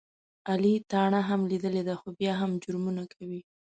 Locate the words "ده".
1.87-1.93